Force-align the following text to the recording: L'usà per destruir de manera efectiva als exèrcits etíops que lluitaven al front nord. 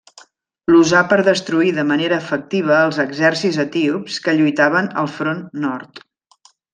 L'usà 0.71 1.01
per 1.11 1.17
destruir 1.27 1.73
de 1.79 1.83
manera 1.89 2.17
efectiva 2.25 2.73
als 2.79 2.99
exèrcits 3.05 3.59
etíops 3.67 4.17
que 4.25 4.35
lluitaven 4.39 4.89
al 5.03 5.11
front 5.19 5.45
nord. 5.69 6.01